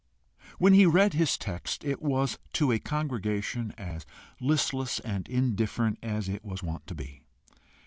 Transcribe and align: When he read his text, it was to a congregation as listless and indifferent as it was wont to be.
When 0.57 0.73
he 0.73 0.87
read 0.87 1.13
his 1.13 1.37
text, 1.37 1.83
it 1.85 2.01
was 2.01 2.39
to 2.53 2.71
a 2.71 2.79
congregation 2.79 3.71
as 3.77 4.03
listless 4.39 4.99
and 5.01 5.27
indifferent 5.29 5.99
as 6.01 6.27
it 6.27 6.43
was 6.43 6.63
wont 6.63 6.87
to 6.87 6.95
be. 6.95 7.21